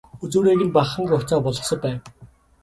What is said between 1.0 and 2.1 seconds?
гогцоо болгосон байв.